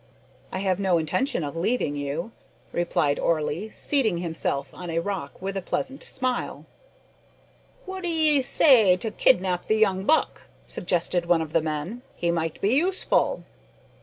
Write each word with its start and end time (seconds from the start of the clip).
"I 0.51 0.57
have 0.57 0.79
no 0.79 0.97
intention 0.97 1.43
of 1.43 1.55
leaving 1.55 1.95
you," 1.95 2.31
replied 2.71 3.19
Orley, 3.19 3.69
seating 3.69 4.17
himself 4.17 4.73
on 4.73 4.89
a 4.89 4.97
rock, 4.97 5.39
with 5.39 5.55
a 5.55 5.61
pleasant 5.61 6.01
smile. 6.01 6.65
"What 7.85 8.01
d'ee 8.01 8.41
say 8.41 8.97
to 8.97 9.11
kidnap 9.11 9.65
the 9.65 9.77
young 9.77 10.05
buck?" 10.05 10.47
suggested 10.65 11.27
one 11.27 11.43
of 11.43 11.53
the 11.53 11.61
men; 11.61 12.01
"he 12.15 12.31
might 12.31 12.59
be 12.61 12.73
useful." 12.73 13.43